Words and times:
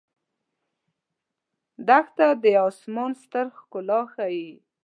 دښته 1.87 2.27
د 2.43 2.45
آسمان 2.67 3.11
ستر 3.21 3.45
ښکلا 3.59 4.01
ښيي. 4.13 4.49